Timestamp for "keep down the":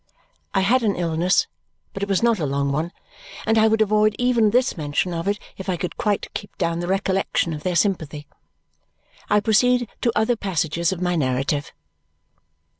6.33-6.87